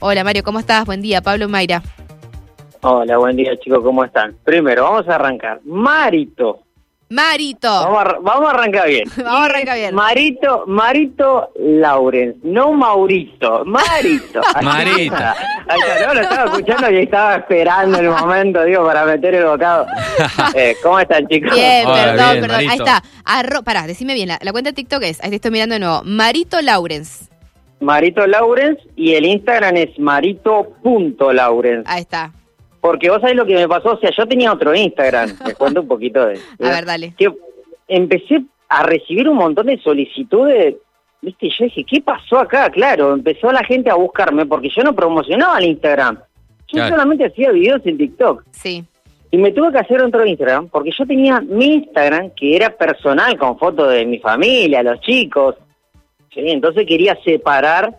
[0.00, 0.84] Hola Mario, ¿cómo estás?
[0.84, 1.82] Buen día, Pablo Mayra.
[2.82, 4.36] Hola, buen día chicos, ¿cómo están?
[4.44, 5.58] Primero, vamos a arrancar.
[5.64, 6.60] Marito.
[7.10, 7.68] Marito.
[7.68, 9.08] Vamos a, vamos a arrancar bien.
[9.16, 9.94] Vamos a arrancar bien.
[9.96, 14.40] Marito, Marito Laurens, no Maurito, Marito.
[14.62, 15.16] Marito.
[15.16, 15.32] está.
[15.68, 19.46] Ahí está, no, lo estaba escuchando y estaba esperando el momento, digo, para meter el
[19.46, 19.84] bocado.
[20.54, 21.52] Eh, ¿Cómo están chicos?
[21.54, 22.60] Bien, Hola, perdón, bien, perdón.
[22.60, 23.02] Ahí está.
[23.24, 25.80] Arro Pará, decime bien, la, la cuenta de TikTok es, ahí te estoy mirando de
[25.80, 27.28] nuevo, Marito Laurens.
[27.80, 31.84] Marito Laurens y el Instagram es marito.laurens.
[31.88, 32.32] Ahí está.
[32.80, 35.80] Porque vos sabés lo que me pasó, o sea, yo tenía otro Instagram, te cuento
[35.82, 36.38] un poquito de...
[36.60, 37.14] A ver, dale.
[37.18, 37.28] Que
[37.88, 40.76] empecé a recibir un montón de solicitudes,
[41.20, 42.70] viste, y yo dije, ¿qué pasó acá?
[42.70, 46.16] Claro, empezó la gente a buscarme porque yo no promocionaba el Instagram.
[46.68, 46.90] Yo Claro.
[46.90, 48.44] solamente hacía videos en TikTok.
[48.52, 48.84] Sí.
[49.30, 53.36] Y me tuve que hacer otro Instagram porque yo tenía mi Instagram que era personal
[53.38, 55.56] con fotos de mi familia, los chicos.
[56.38, 57.96] Sí, entonces quería separar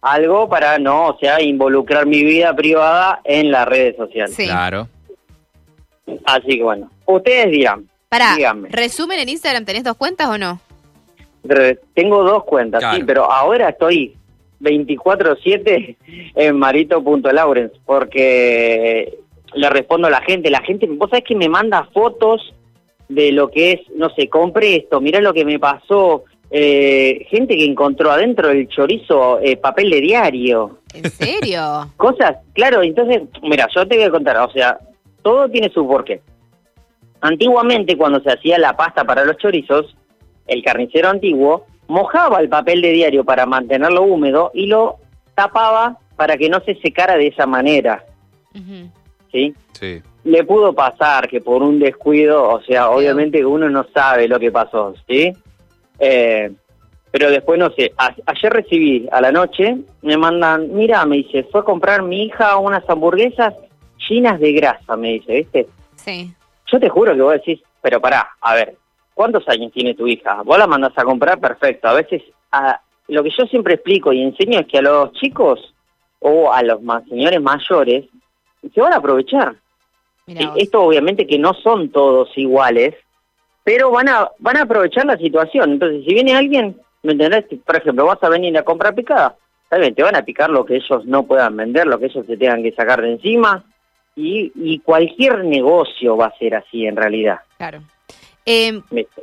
[0.00, 4.34] algo para no, o sea, involucrar mi vida privada en las redes sociales.
[4.34, 4.44] Sí.
[4.46, 4.88] Claro.
[6.24, 8.68] Así que bueno, ustedes dirán, Pará, díganme.
[8.70, 10.60] resumen en Instagram, ¿tenés dos cuentas o no?
[11.44, 12.96] Re- Tengo dos cuentas, Claro.
[12.96, 14.16] sí, pero ahora estoy
[14.60, 15.96] 24/7
[16.34, 19.16] en marito.laurens porque
[19.54, 20.50] le respondo a la gente.
[20.50, 22.52] La gente, vos sabés que me manda fotos
[23.08, 26.24] de lo que es, no sé, compré esto, mirá lo que me pasó.
[26.50, 30.78] Eh, gente que encontró adentro del chorizo eh, papel de diario.
[30.94, 31.90] ¿En serio?
[31.96, 34.78] Cosas, claro, entonces, mira, yo te voy a contar, o sea,
[35.22, 36.20] todo tiene su porqué.
[37.20, 39.96] Antiguamente, cuando se hacía la pasta para los chorizos,
[40.46, 44.96] el carnicero antiguo mojaba el papel de diario para mantenerlo húmedo y lo
[45.34, 48.04] tapaba para que no se secara de esa manera.
[49.32, 49.54] ¿sí?
[49.72, 50.02] Sí.
[50.24, 54.50] Le pudo pasar que por un descuido, o sea, obviamente uno no sabe lo que
[54.50, 55.32] pasó, ¿sí?
[55.98, 56.52] Eh,
[57.10, 61.44] pero después, no sé, a- ayer recibí a la noche, me mandan, mira, me dice,
[61.44, 63.54] fue a comprar mi hija unas hamburguesas
[64.08, 65.66] llenas de grasa, me dice, ¿viste?
[65.94, 66.30] Sí.
[66.70, 68.76] Yo te juro que vos decís, pero pará, a ver,
[69.14, 70.42] ¿cuántos años tiene tu hija?
[70.42, 71.88] Vos la mandás a comprar, perfecto.
[71.88, 75.72] A veces, a- lo que yo siempre explico y enseño es que a los chicos
[76.18, 78.06] o a los ma- señores mayores
[78.74, 79.54] se van a aprovechar.
[80.26, 80.54] Sí, vos.
[80.56, 82.94] Esto obviamente que no son todos iguales,
[83.66, 85.72] pero van a van a aprovechar la situación.
[85.72, 87.44] Entonces, si viene alguien, ¿me entendés?
[87.66, 89.34] Por ejemplo, vas a venir a comprar picada,
[89.76, 92.36] bien, te van a picar lo que ellos no puedan vender, lo que ellos se
[92.36, 93.64] tengan que sacar de encima,
[94.14, 97.40] y, y cualquier negocio va a ser así en realidad.
[97.58, 97.80] Claro.
[98.46, 99.20] Eh, ¿viste?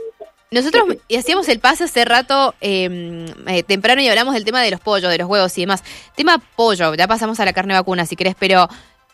[0.51, 4.81] Nosotros hacíamos el pase hace rato eh, eh, temprano y hablamos del tema de los
[4.81, 5.83] pollos, de los huevos y demás.
[6.15, 8.67] Tema pollo, ya pasamos a la carne vacuna si querés, pero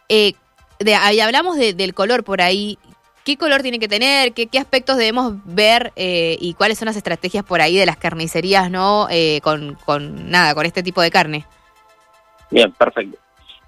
[0.09, 0.33] eh,
[0.79, 2.77] de, ahí hablamos de- del color por ahí.
[3.23, 4.33] ¿Qué color tiene que tener?
[4.33, 5.91] ¿Qué, qué aspectos debemos ver?
[5.95, 9.07] eh, ¿Y cuáles son las estrategias por ahí de las carnicerías, no?
[9.09, 11.45] Eh, con, con nada, con este tipo de carne.
[12.49, 13.17] Bien, perfecto.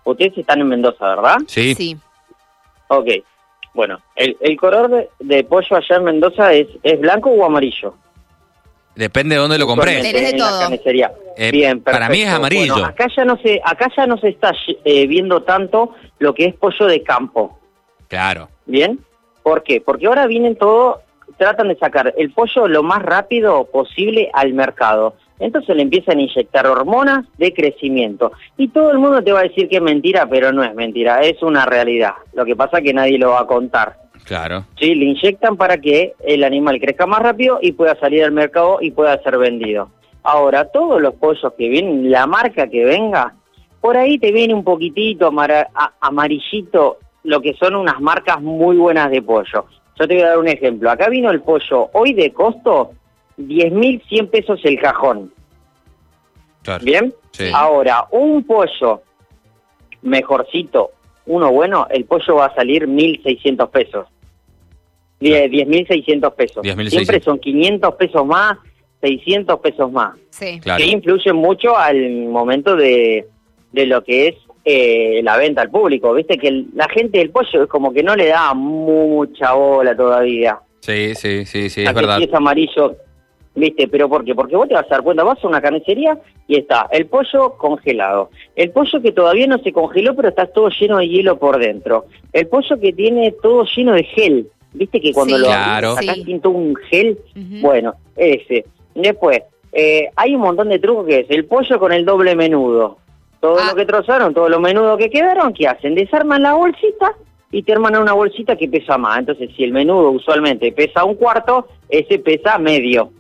[0.04, 1.38] Ustedes están en Mendoza, ¿verdad?
[1.48, 1.76] Sí.
[1.76, 1.98] Sí.
[2.88, 3.08] Ok.
[3.74, 7.94] Bueno, el, el color de, de pollo allá en Mendoza es, es blanco o amarillo.
[8.96, 10.02] Depende de dónde lo compré.
[10.02, 10.60] Tenés de todo.
[10.60, 11.12] carnicería.
[11.38, 12.36] Eh, Bien, para mí es perfecto.
[12.36, 12.74] amarillo.
[12.74, 14.52] Bueno, acá ya no se, acá ya no se está
[14.84, 17.58] eh, viendo tanto lo que es pollo de campo,
[18.10, 18.50] Claro.
[18.66, 19.00] ¿bien?
[19.44, 19.82] ¿Por qué?
[19.82, 21.02] Porque ahora vienen todo,
[21.38, 25.16] tratan de sacar el pollo lo más rápido posible al mercado.
[25.40, 28.32] Entonces le empiezan a inyectar hormonas de crecimiento.
[28.58, 31.22] Y todo el mundo te va a decir que es mentira, pero no es mentira,
[31.22, 32.14] es una realidad.
[32.34, 33.98] Lo que pasa es que nadie lo va a contar.
[34.24, 34.66] Claro.
[34.80, 34.94] ¿sí?
[34.94, 38.92] Le inyectan para que el animal crezca más rápido y pueda salir al mercado y
[38.92, 39.90] pueda ser vendido.
[40.22, 43.34] Ahora, todos los pollos que vienen, la marca que venga,
[43.82, 48.78] por ahí te viene un poquitito amara- a- amarillito, lo que son unas marcas muy
[48.78, 49.66] buenas de pollo.
[50.00, 50.90] Yo te voy a dar un ejemplo.
[50.90, 52.92] Acá vino el pollo hoy de costo
[53.38, 55.32] 10.100 pesos el cajón.
[56.64, 56.84] Claro.
[56.84, 57.14] ¿Bien?
[57.32, 57.46] Sí.
[57.54, 59.02] Ahora, un pollo
[60.02, 60.92] mejorcito,
[61.26, 64.08] uno bueno, el pollo va a salir 1.600 pesos.
[65.20, 66.64] Die- 10.600 pesos.
[66.64, 66.90] 10.600.
[66.90, 68.58] Siempre son 500 pesos más,
[69.02, 70.16] 600 pesos más.
[70.32, 70.60] Sí.
[70.60, 70.84] Claro.
[70.84, 73.28] Que influyen mucho al momento de,
[73.72, 76.14] de lo que es eh, la venta al público.
[76.14, 79.96] Viste que el- la gente del pollo es como que no le da mucha bola
[79.96, 80.60] todavía.
[80.82, 82.18] Sí, sí, sí, sí, es verdad.
[82.18, 82.96] si es amarillo,
[83.56, 83.88] ¿viste?
[83.88, 84.34] ¿Pero por qué?
[84.34, 86.18] Porque vos te vas a dar cuenta, vas a una carnicería
[86.48, 90.70] y está el pollo congelado, el pollo que todavía no se congeló pero está todo
[90.70, 95.00] lleno de hielo por dentro, el pollo que tiene todo lleno de gel, ¿viste?
[95.00, 95.96] Que cuando Sí, lo Claro.
[95.96, 96.40] sacás Sí.
[96.46, 97.18] un gel,
[97.62, 98.66] bueno, ese.
[98.96, 99.40] Después,
[99.72, 102.98] eh, hay un montón de trucos que es el pollo con el doble menudo.
[103.42, 103.68] Todo Ah.
[103.72, 105.96] lo que trozaron, todo lo menudo que quedaron, ¿qué hacen?
[105.96, 107.14] Desarman la bolsita
[107.52, 109.20] y te arman una bolsita que pesa más.
[109.20, 113.12] Entonces, si el menudo usualmente pesa un cuarto, ese pesa medio.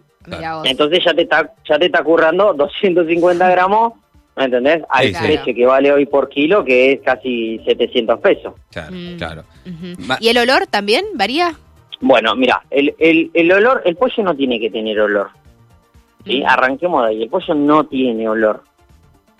[0.63, 3.93] Entonces ya te está, ya te está currando 250 gramos
[4.33, 4.81] ¿Me entendés?
[4.89, 5.25] Hay Claro.
[5.27, 8.53] precio que vale hoy por kilo que es casi 700 pesos.
[8.71, 9.17] Claro, Mm.
[9.17, 9.43] claro.
[10.21, 11.53] ¿Y el olor también varía?
[11.99, 15.27] Bueno, mira, el, el, el olor, el pollo no tiene que tener olor.
[16.25, 16.41] ¿sí?
[16.41, 16.45] Mm.
[16.47, 18.63] Arranquemos de ahí, el pollo no tiene olor.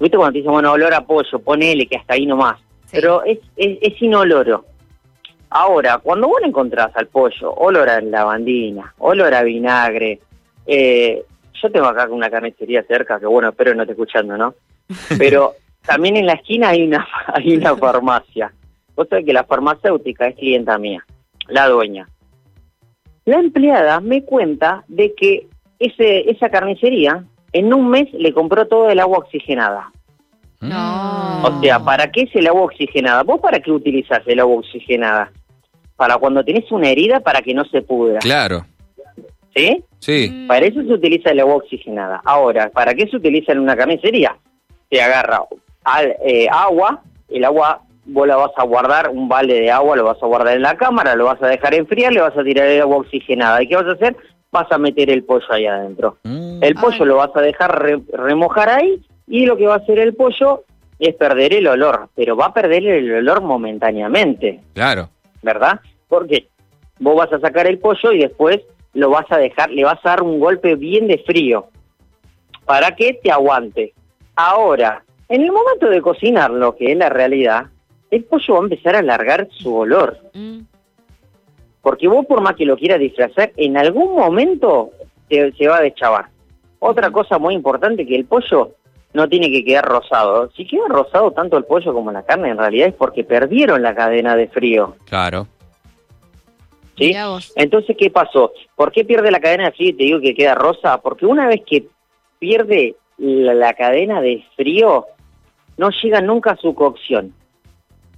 [0.02, 2.60] ¿Viste cuando te dicen, bueno, olor a pollo, ponele que hasta ahí nomás?
[2.86, 2.94] Sí.
[2.94, 4.66] Pero es, es, es inoloro.
[5.52, 10.20] Ahora, cuando vos encontrás al pollo olor a lavandina, olor a vinagre,
[10.66, 11.24] eh,
[11.62, 14.56] yo tengo acá una carnicería cerca, que bueno, espero no esté escuchando, ¿no?
[15.20, 15.54] Pero
[15.86, 18.52] también en la esquina hay una, hay una farmacia.
[18.96, 21.06] Vos sabés que la farmacéutica es clienta mía,
[21.48, 22.08] la dueña.
[23.26, 25.48] La empleada me cuenta de que
[25.78, 29.92] ese, esa carnicería en un mes le compró todo el agua oxigenada.
[30.60, 31.44] No.
[31.44, 33.24] O sea, ¿para qué es el agua oxigenada?
[33.24, 35.32] ¿Vos para qué utilizás el agua oxigenada?
[35.96, 38.66] Para cuando tenés una herida para que no se pudra, Claro,
[39.56, 39.84] ¿sí?
[40.00, 40.30] sí.
[40.32, 40.48] Mm.
[40.48, 42.22] Para eso se utiliza el agua oxigenada.
[42.24, 44.36] Ahora, ¿para qué se utiliza en una carnicería?
[44.90, 45.44] Se agarra
[45.84, 50.04] al, eh, agua, el agua vos la vas a guardar, un balde de agua lo
[50.06, 52.68] vas a guardar en la cámara, lo vas a dejar enfriar, le vas a tirar
[52.68, 53.62] el agua oxigenada.
[53.64, 54.16] ¿Y qué vas a hacer?
[54.52, 56.18] Vas a meter el pollo ahí adentro.
[56.24, 56.51] Mm.
[56.62, 56.82] El Ah.
[56.82, 60.14] pollo lo vas a dejar re- remojar ahí y lo que va a hacer el
[60.16, 60.64] pollo
[61.00, 65.10] es perder el olor, pero va a perder el olor momentáneamente, Claro.
[65.42, 65.80] ¿verdad?
[66.08, 66.48] Porque
[67.00, 68.62] vos vas a sacar el pollo y después
[68.94, 71.68] lo vas a dejar, le vas a dar un golpe bien de frío
[72.66, 73.94] para que te aguante.
[74.36, 77.66] Ahora, en el momento de cocinarlo, que es la realidad,
[78.12, 80.18] el pollo va a empezar a largar su olor.
[80.34, 80.60] Mm.
[81.82, 84.92] Porque vos por más que lo quieras disfrazar, en algún momento
[85.30, 86.26] se, se va a deschavar.
[86.84, 88.72] Otra cosa muy importante que el pollo
[89.14, 90.50] no tiene que quedar rosado.
[90.56, 93.94] Si queda rosado tanto el pollo como la carne, en realidad es porque perdieron la
[93.94, 94.96] cadena de frío.
[95.06, 95.48] Claro.
[96.98, 97.14] ¿sí?
[97.56, 98.52] Entonces, ¿qué pasó?
[98.76, 101.00] ¿Por qué pierde la cadena de frío y te digo que queda rosa?
[101.02, 101.86] Porque una vez que
[102.40, 105.06] pierde la, la cadena de frío,
[105.78, 107.34] no llega nunca a su cocción.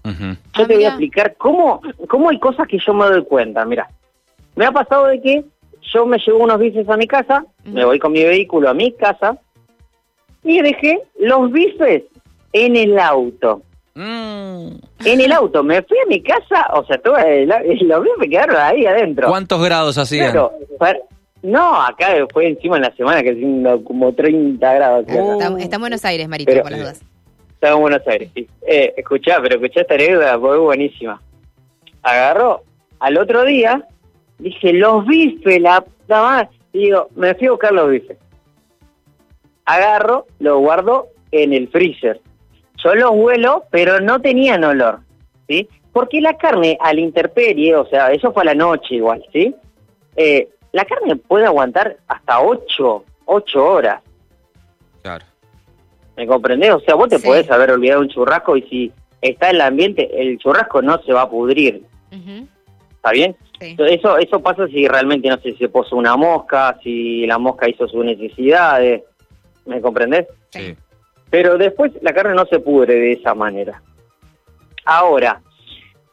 [0.06, 0.88] Yo Ah, te voy mirá.
[0.89, 3.65] a explicar cómo, cómo hay cosas que yo me doy cuenta.
[3.65, 3.89] Mira,
[4.56, 5.44] me ha pasado de que
[5.94, 8.91] yo me llevo unos bifes a mi casa, me voy con mi vehículo a mi
[8.94, 9.38] casa
[10.44, 12.03] y dejé los bifes
[12.53, 13.62] en el auto.
[13.95, 14.68] Mm.
[15.06, 18.56] En el auto, me fui a mi casa, o sea, todo el- los bifes quedaron
[18.57, 19.27] ahí adentro.
[19.27, 20.31] ¿Cuántos grados hacían?
[20.31, 21.00] Claro, para-
[21.41, 25.06] no, acá fue encima en la semana que haciendo como 30 grados.
[25.09, 25.33] Oh.
[25.33, 27.01] Está, está en Buenos Aires, Marito, Pero- por las dudas.
[27.53, 28.47] Estaba en Buenos Aires, sí.
[28.68, 31.21] Eh, escuchá, pero escuchá esta anécdota, es buenísima.
[32.01, 32.63] Agarró
[33.00, 33.86] al otro día,
[34.39, 36.50] dije, los bifes, la puta madre.
[36.74, 38.18] Y digo, me fui a buscar los bifes.
[39.65, 42.19] Agarro, los guardo en el freezer.
[42.83, 45.00] Yo los huelo, pero no tenían olor,
[45.47, 45.69] ¿sí?
[45.94, 49.56] Porque la carne a la intemperie, o sea, eso fue a la noche igual, ¿sí?
[50.15, 54.01] Eh, la carne puede aguantar hasta 8, 8 horas.
[55.01, 55.24] Claro.
[56.18, 56.71] ¿Me comprendés?
[56.74, 57.25] O sea, vos te Sí.
[57.25, 58.91] podés haber olvidado un churrasco y si
[59.21, 61.83] está en el ambiente, el churrasco no se va a pudrir.
[62.12, 63.36] ¿Está bien?
[63.63, 63.77] Sí.
[63.80, 67.88] Eso, eso pasa si realmente, no sé, se puso una mosca, si la mosca hizo
[67.88, 69.04] sus necesidades.
[69.65, 70.27] ¿Me comprendés?
[70.50, 70.75] Sí.
[71.30, 73.81] Pero después la carne no se pudre de esa manera.
[74.83, 75.42] Ahora,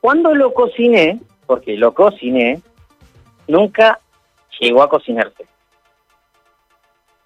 [0.01, 2.63] cuando lo cociné, porque lo cociné,
[3.49, 3.99] nunca
[4.61, 5.45] llegó a cocinarse.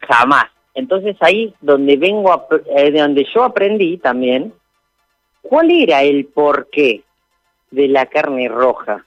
[0.00, 0.47] Jamás.
[0.73, 4.55] Entonces ahí donde vengo, a, eh, de donde yo aprendí también,
[5.43, 7.03] ¿cuál era el porqué
[7.71, 9.04] de la carne roja?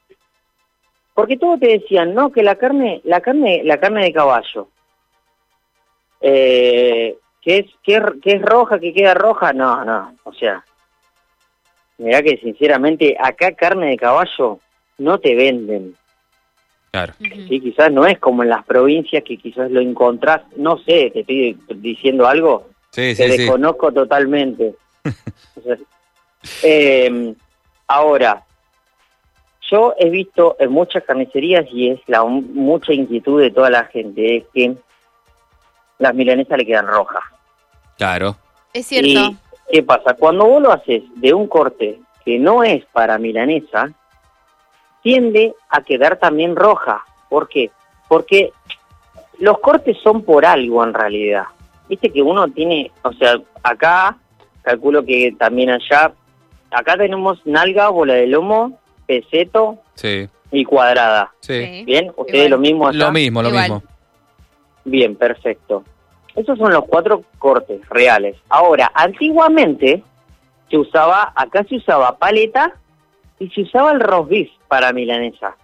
[1.17, 4.67] Porque todos te decían, no, que la carne, la carne, la carne de caballo,
[6.21, 10.63] eh, que es, que, es- que es roja, que queda roja, no, no, o sea,
[11.97, 14.59] mirá que sinceramente acá carne de caballo
[14.99, 15.95] no te venden.
[16.91, 17.13] Claro.
[17.19, 17.59] ¿sí?
[17.61, 21.57] Quizás no es como en las provincias que quizás lo encontrás, no sé, te estoy
[21.77, 23.27] diciendo algo Sí, sí.
[23.27, 24.75] desconozco totalmente.
[25.55, 25.77] O sea,
[26.63, 27.33] eh,
[27.87, 28.43] ahora,
[29.69, 34.37] yo he visto en muchas carnicerías y es la mucha inquietud de toda la gente,
[34.37, 34.75] es que
[35.99, 37.23] las milanesas le quedan rojas.
[37.97, 38.37] Claro.
[38.73, 39.07] Es cierto.
[39.09, 39.37] ¿Y
[39.71, 40.13] qué pasa?
[40.13, 43.91] Cuando vos lo haces de un corte que no es para milanesa,
[45.01, 47.05] tiende a quedar también roja.
[47.29, 47.71] ¿Por qué?
[48.07, 48.51] Porque
[49.39, 51.45] los cortes son por algo en realidad.
[51.89, 54.17] Viste que uno tiene, o sea, acá,
[54.61, 56.11] calculo que también allá,
[56.71, 60.27] acá tenemos nalga, bola de lomo, peseto Sí.
[60.51, 61.33] y cuadrada.
[61.39, 61.83] Sí.
[61.85, 62.11] ¿Bien?
[62.15, 62.49] ¿Ustedes Igual.
[62.51, 62.99] lo mismo allá?
[62.99, 63.63] Lo mismo, lo Igual.
[63.63, 63.83] mismo.
[64.85, 65.83] Bien, perfecto.
[66.35, 68.35] Esos son los cuatro cortes reales.
[68.49, 70.03] Ahora, antiguamente
[70.69, 72.73] se usaba, acá se usaba paleta
[73.39, 75.55] y se usaba el roast beef para milanesa.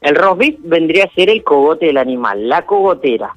[0.00, 3.34] El roast beef vendría a ser el cogote del animal, la cogotera.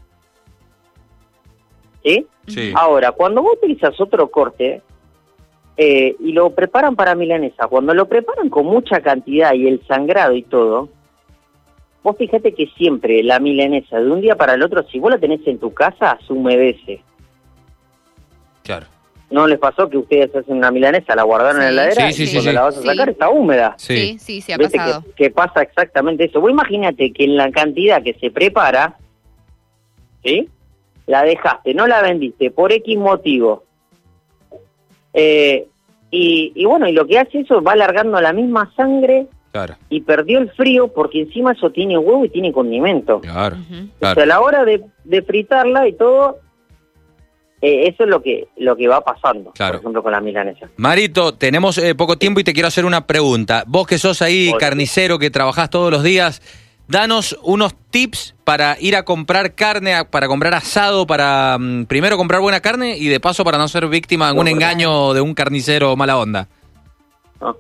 [2.03, 2.27] ¿Sí?
[2.47, 2.73] Sí.
[2.75, 4.81] Ahora, cuando vos utilizas otro corte
[5.77, 10.33] eh, y lo preparan para milanesa, cuando lo preparan con mucha cantidad y el sangrado
[10.33, 10.89] y todo,
[12.03, 15.17] vos fíjate que siempre la milanesa de un día para el otro, si vos la
[15.17, 17.01] tenés en tu casa, se humedece.
[18.63, 18.85] Claro.
[19.29, 22.23] ¿No les pasó que ustedes hacen una milanesa, la guardaron en la heladera Sí, sí,
[22.23, 22.55] y sí, cuando sí.
[22.55, 22.87] la vas a Sí.
[22.87, 23.73] sacar está húmeda?
[23.77, 23.95] Sí.
[23.97, 25.03] Sí, sí, sí, ha ¿Viste pasado.
[25.03, 26.39] que, que pasa exactamente eso?
[26.39, 28.95] Vos imagínate que en la cantidad que se prepara,
[30.23, 30.47] ¿sí?
[31.07, 33.63] La dejaste, no la vendiste por X motivo.
[35.13, 35.67] Eh,
[36.11, 39.75] y, y bueno, y lo que hace eso va alargando la misma sangre Claro.
[39.89, 43.21] y perdió el frío porque encima eso tiene huevo y tiene condimento.
[43.21, 43.57] Claro.
[43.57, 44.15] O Claro.
[44.15, 46.39] sea, a la hora de, de fritarla y todo,
[47.61, 49.73] eh, eso es lo que, lo que va pasando, Claro.
[49.73, 50.69] por ejemplo, con la milanesa.
[50.77, 53.63] Marito, tenemos eh, poco tiempo y te quiero hacer una pregunta.
[53.67, 56.41] Vos que sos ahí carnicero, que trabajás todos los días,
[56.87, 62.41] danos unos tips para ir a comprar carne, para comprar asado, para mm, primero comprar
[62.41, 64.57] buena carne y de paso para no ser víctima de algún Bueno.
[64.57, 66.47] engaño de un carnicero mala onda.
[67.41, 67.57] ¿no?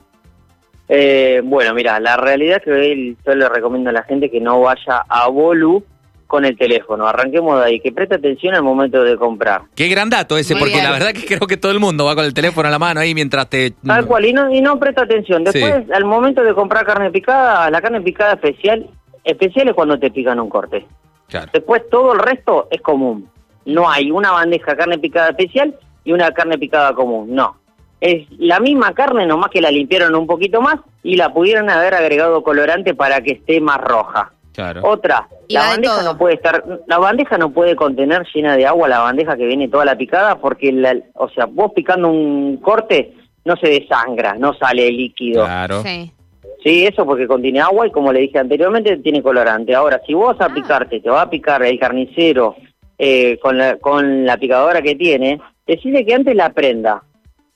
[0.89, 4.39] Eh, bueno, mira, la realidad es que él- yo le recomiendo a la gente que
[4.39, 5.83] no vaya a Bolu
[6.27, 7.07] con el teléfono.
[7.07, 9.61] Arranquemos de ahí, que preste atención al momento de comprar.
[9.75, 10.83] Qué gran dato ese, Muy porque bien.
[10.85, 12.99] la verdad que creo que todo el mundo va con el teléfono en la mano
[12.99, 13.71] ahí mientras te...
[13.85, 15.43] Tal cual, y no, y no presta atención.
[15.43, 18.89] Después, al momento de comprar carne picada, la carne picada especial,
[19.23, 20.85] especial es cuando te pican un corte.
[21.27, 21.49] Claro.
[21.53, 23.29] Después todo el resto es común.
[23.65, 27.33] No hay una bandeja carne picada especial y una carne picada común.
[27.33, 27.57] No.
[28.01, 31.93] Es la misma carne, nomás que la limpiaron un poquito más y la pudieron haber
[31.93, 34.33] agregado colorante para que esté más roja.
[34.53, 34.81] Claro.
[34.83, 36.11] Otra, Y la bandeja todo.
[36.11, 39.67] no puede estar, la bandeja no puede contener llena de agua la bandeja que viene
[39.67, 43.15] toda la picada porque, la, o sea, vos picando un corte
[43.45, 45.45] no se desangra, no sale líquido.
[45.45, 45.81] Claro.
[45.81, 46.11] Sí.
[46.63, 49.75] Sí, eso porque contiene agua y como le dije anteriormente tiene colorante.
[49.75, 50.53] Ahora, si vos a Ah.
[50.53, 52.55] picarte, te va a picar el carnicero
[52.97, 57.03] eh, con, la, con la picadora que tiene, decide que antes la prenda.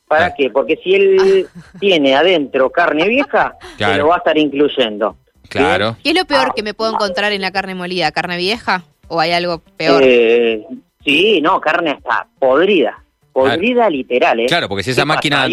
[0.08, 0.34] ¿Para Ah.
[0.38, 0.50] qué?
[0.50, 1.48] Porque si él
[1.80, 4.04] tiene adentro carne vieja, se Claro.
[4.04, 5.16] lo va a estar incluyendo.
[5.48, 5.96] Claro.
[6.04, 6.26] ¿Qué es lo Ah.
[6.26, 8.12] peor que me puedo encontrar en la carne molida?
[8.12, 8.84] ¿Carne vieja?
[9.08, 10.02] ¿O hay algo peor?
[10.06, 10.66] Eh,
[11.06, 13.02] sí, no, carne hasta podrida.
[13.32, 14.46] Podrida literal, ¿eh?
[14.48, 15.48] Claro, porque si ¿Qué esa máquina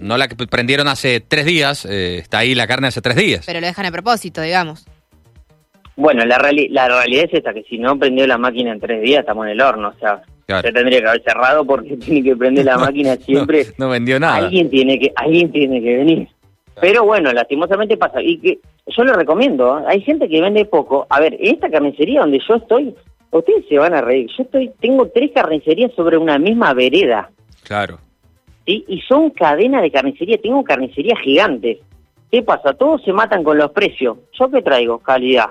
[0.00, 3.44] no la que prendieron hace tres días, eh, está ahí la carne hace tres días.
[3.46, 4.86] Pero lo dejan a propósito, digamos.
[5.96, 9.02] Bueno, la, reali- la realidad es esta, que si no prendió la máquina en tres
[9.02, 9.88] días, estamos en el horno.
[9.88, 10.66] O sea, Claro.
[10.66, 13.66] se tendría que haber cerrado porque tiene que prender la máquina siempre.
[13.78, 14.36] No, no vendió nada.
[14.36, 16.28] Alguien tiene que alguien tiene que venir.
[16.80, 18.22] Pero bueno, lastimosamente pasa.
[18.22, 19.82] Y que yo le recomiendo, ¿eh?
[19.86, 21.06] hay gente que vende poco.
[21.10, 22.94] A ver, en esta carnicería donde yo estoy,
[23.30, 24.26] ustedes se van a reír.
[24.36, 27.30] Yo estoy tengo tres carnicerías sobre una misma vereda.
[27.64, 27.98] Claro.
[28.70, 28.84] ¿Sí?
[28.88, 30.38] Y son cadena de carnicería.
[30.38, 31.78] Tengo carnicerías gigantes.
[32.30, 32.74] ¿Qué pasa?
[32.74, 34.18] Todos se matan con los precios.
[34.38, 34.98] ¿Yo qué traigo?
[34.98, 35.50] Calidad.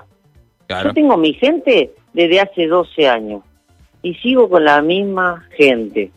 [0.66, 0.88] Claro.
[0.88, 3.42] Yo tengo mi gente desde hace 12 años
[4.02, 6.10] y sigo con la misma gente.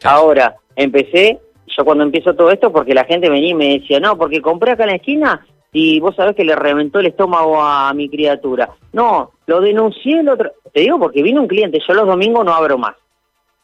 [0.00, 0.18] Claro.
[0.18, 4.18] Ahora, empecé, yo cuando empiezo todo esto, porque la gente venía y me decía, no,
[4.18, 7.92] porque compré acá en la esquina y vos sabés que le reventó el estómago a
[7.94, 8.70] mi criatura.
[8.92, 10.52] No, lo denuncié el otro...
[10.72, 12.94] Te digo porque vino un cliente, yo los domingos no abro más.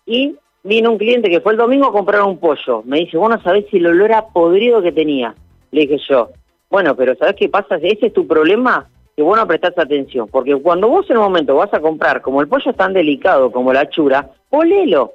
[0.06, 2.82] Y vino un cliente que fue el domingo a comprar un pollo.
[2.84, 5.34] Me dice, vos no sabés si el olor a podrido que tenía.
[5.70, 6.30] Le dije yo,
[6.70, 7.76] bueno, pero ¿sabés qué pasa?
[7.76, 10.26] Ese es tu problema, que vos no prestás atención.
[10.28, 13.52] Porque cuando vos en un momento vas a comprar, como el pollo es tan delicado
[13.52, 15.12] como la chura, olelo.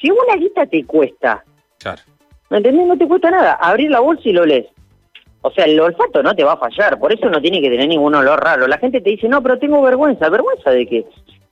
[0.00, 1.44] Si una guita te cuesta,
[1.78, 2.00] Claro.
[2.48, 2.86] ¿me entendés?
[2.86, 3.52] No te cuesta nada.
[3.54, 4.66] Abrir la bolsa y lo lees.
[5.42, 7.88] O sea, el olfato no te va a fallar, por eso no tiene que tener
[7.88, 8.66] ningún olor raro.
[8.66, 10.28] La gente te dice, no, pero tengo vergüenza.
[10.28, 11.06] ¿Vergüenza de qué?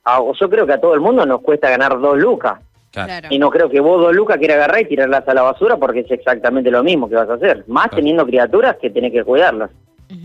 [0.05, 2.59] Ah, yo creo que a todo el mundo nos cuesta ganar dos lucas.
[2.91, 3.07] Claro.
[3.09, 3.27] Claro.
[3.29, 5.99] Y no creo que vos dos lucas quieras agarrar y tirarlas a la basura porque
[6.01, 7.63] es exactamente lo mismo que vas a hacer.
[7.67, 7.97] Más Claro.
[7.97, 9.69] teniendo criaturas que tenés que cuidarlas.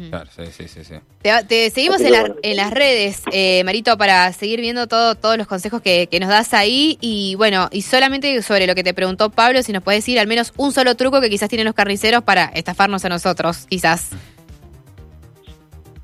[0.08, 0.94] Claro, sí, sí, sí, sí.
[1.20, 5.36] Te, te seguimos en, la- en las redes, eh, Marito, para seguir viendo todo, todos
[5.36, 6.96] los consejos que, que nos das ahí.
[7.02, 10.26] Y bueno, y solamente sobre lo que te preguntó Pablo, si nos puedes decir al
[10.26, 14.12] menos un solo truco que quizás tienen los carniceros para estafarnos a nosotros, quizás.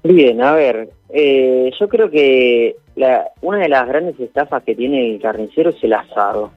[0.02, 5.14] Bien, a ver, eh, yo creo que la, una de las grandes estafas que tiene
[5.14, 6.50] el carnicero es el asado.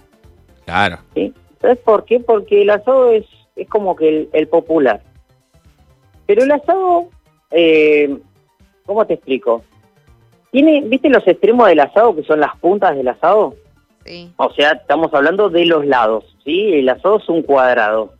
[0.65, 0.99] Claro.
[1.13, 1.33] ¿sí?
[1.61, 2.19] ¿Sabes por qué?
[2.19, 5.01] Porque el asado es, es como que el, el popular.
[6.25, 7.09] Pero el asado,
[7.51, 8.17] eh,
[8.85, 9.63] ¿cómo te explico?
[10.51, 13.55] Tiene, ¿viste los extremos del asado que son las puntas del asado?
[14.05, 14.31] Sí.
[14.37, 16.73] O sea, estamos hablando de los lados, ¿sí?
[16.73, 18.13] El asado es un cuadrado.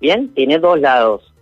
[0.00, 0.32] ¿Bien?
[0.34, 1.34] Tiene dos lados.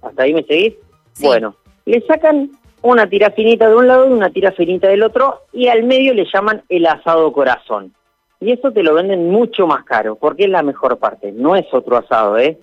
[0.00, 0.74] ¿Hasta ahí me seguís?
[1.12, 1.26] Sí.
[1.26, 2.50] Bueno, le sacan
[2.82, 6.14] una tira finita de un lado y una tira finita del otro y al medio
[6.14, 7.92] le llaman el asado corazón.
[8.40, 11.30] Y eso te lo venden mucho más caro, porque es la mejor parte.
[11.32, 12.58] No es otro asado, ¿eh?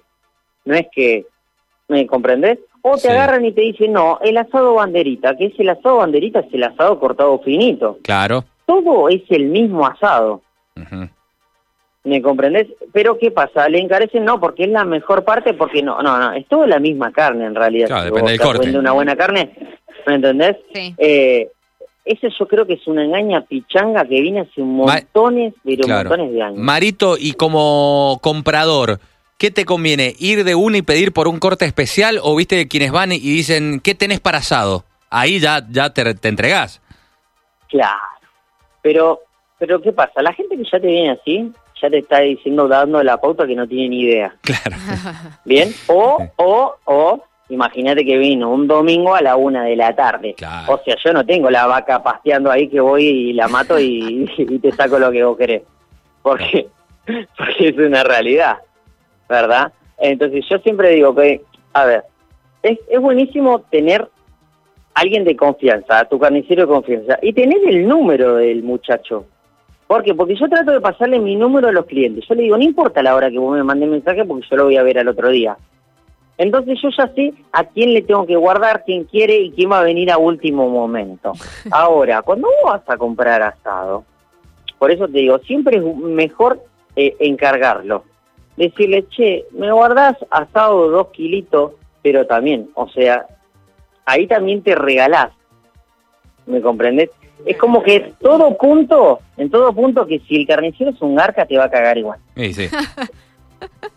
[0.66, 1.26] No es que...
[1.88, 2.60] ¿Me comprendés?
[2.84, 3.08] O te Sí.
[3.08, 6.64] agarran y te dicen, no, el asado banderita, que es el asado banderita, es el
[6.64, 7.98] asado cortado finito.
[8.04, 8.44] Claro.
[8.68, 10.42] Todo es el mismo asado.
[12.04, 12.68] ¿Me comprendés?
[12.94, 13.68] Pero ¿qué pasa?
[13.68, 14.24] ¿Le encarecen?
[14.24, 17.46] No, porque es la mejor parte, porque no, no, no, es toda la misma carne
[17.46, 17.88] en realidad.
[17.88, 18.78] Claro, Si depende vos del te corte.
[18.80, 20.58] una buena carne, ¿me entendés?
[20.74, 20.94] Sí.
[20.98, 21.50] Eh,
[22.06, 26.10] ese yo creo que es una engaña pichanga que viene hace Ma- montones, pero Claro.
[26.10, 26.58] montones de años.
[26.58, 29.00] Marito, y como comprador,
[29.38, 30.16] ¿qué te conviene?
[30.18, 33.80] ¿Ir de una y pedir por un corte especial o viste quienes van y dicen,
[33.84, 34.86] ¿qué tenés para asado?
[35.12, 36.82] Ahí ya, ya te, te entregás.
[37.70, 38.00] Claro.
[38.82, 39.20] Pero,
[39.60, 40.22] pero ¿qué pasa?
[40.22, 41.52] La gente que ya te viene así,
[41.82, 44.36] ya te está diciendo, dando la pauta que no tiene ni idea.
[44.42, 44.78] Claro.
[45.46, 45.74] ¿Bien?
[45.88, 50.36] O, o, o, imagínate que vino un domingo a la una de la tarde.
[50.36, 50.74] Claro.
[50.74, 54.30] O sea, yo no tengo la vaca pasteando ahí que voy y la mato y,
[54.38, 55.64] y te saco lo que vos querés.
[56.22, 56.68] Porque,
[57.38, 58.58] porque es una realidad,
[59.28, 59.72] ¿verdad?
[59.98, 61.42] Entonces yo siempre digo que,
[61.74, 62.04] a ver,
[62.64, 64.08] es, es buenísimo tener
[64.94, 69.26] alguien de confianza, tu carnicero de confianza, y tener el número del muchacho.
[69.88, 70.14] ¿Por qué?
[70.14, 72.24] Porque yo trato de pasarle mi número a los clientes.
[72.28, 74.66] Yo le digo, no importa la hora que vos me mandes mensaje porque yo lo
[74.66, 75.58] voy a ver al otro día.
[76.40, 79.80] Entonces yo ya sé a quién le tengo que guardar, quién quiere y quién va
[79.80, 81.34] a venir a último momento.
[81.72, 84.06] Ahora, cuando vos vas a comprar asado,
[84.78, 86.64] por eso te digo, siempre es mejor
[86.96, 88.06] eh, encargarlo.
[88.56, 93.26] Decirle, che, me guardás asado dos kilitos, pero también, o sea,
[94.06, 95.32] ahí también te regalás.
[96.46, 97.10] ¿Me comprendés?
[97.46, 101.46] Es como que todo punto, en todo punto, que si el carnicero es un garca,
[101.46, 102.20] te va a cagar igual.
[102.38, 102.68] Sí, sí.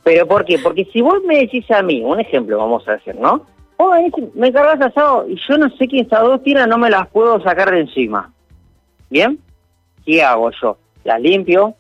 [0.05, 0.59] ¿Pero por qué?
[0.59, 3.47] Porque si vos me decís a mí, un ejemplo vamos a hacer, ¿no?
[3.79, 3.97] Vos
[4.35, 7.41] me cargas asado y yo no sé qué estas dos tiras, no me las puedo
[7.43, 8.33] sacar de encima.
[9.11, 9.39] ¿Bien?
[10.05, 10.79] ¿Qué hago yo?
[11.05, 11.75] Las limpio,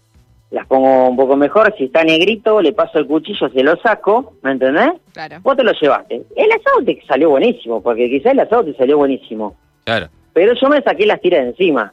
[0.50, 4.35] las pongo un poco mejor, si está negrito, le paso el cuchillo, se lo saco,
[4.43, 4.93] ¿me entendés?
[5.12, 5.38] Claro.
[5.43, 6.23] Vos te lo llevaste.
[6.37, 9.57] El asado te salió buenísimo, porque quizás el asado te salió buenísimo.
[9.85, 11.93] Claro, Pero yo me saqué las tiras de encima.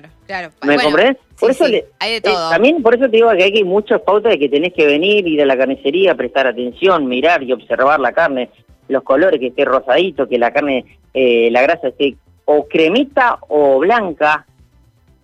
[0.00, 0.08] Claro.
[0.26, 0.50] Claro.
[0.62, 1.16] ¿Me Bueno, comprendés?
[1.38, 3.64] Por sí, eso sí, le- hay de eh, también por eso te digo que hay
[3.64, 7.52] muchas pautas de que tenés que venir, ir a la carnicería, prestar atención, mirar y
[7.52, 8.48] observar la carne,
[8.88, 13.78] los colores, que esté rosadito, que la carne, eh, la grasa esté o cremita o
[13.80, 14.46] blanca,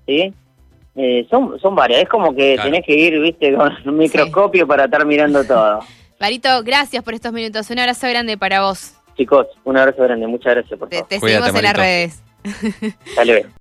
[0.06, 0.32] ¿sí?
[0.96, 2.70] Eh, son, son varias, es como que Claro.
[2.70, 5.80] tenés que ir, viste, con un microscopio para estar mirando todo.
[6.20, 7.70] Marito, gracias por estos minutos.
[7.70, 8.94] Un abrazo grande para vos.
[9.16, 11.06] Chicos, un abrazo grande, muchas gracias por Te, todo.
[11.06, 12.22] te Cuídate, seguimos en las redes.